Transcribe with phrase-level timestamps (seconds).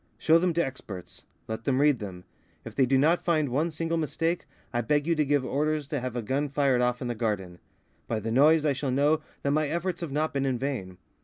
[0.17, 1.25] Show them to experts.
[1.47, 2.23] Let them read them.
[2.65, 5.99] If they do not find one single mistake, I beg you to give orders to
[5.99, 7.59] have a gun fired off in the garden.
[8.07, 10.97] By the noise I shall know that my efforts have not been in vain.